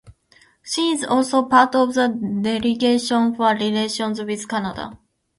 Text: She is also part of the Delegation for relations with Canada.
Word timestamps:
She 0.63 0.89
is 0.93 1.03
also 1.03 1.43
part 1.43 1.75
of 1.75 1.93
the 1.93 2.07
Delegation 2.07 3.35
for 3.35 3.51
relations 3.53 4.19
with 4.19 4.47
Canada. 4.49 4.97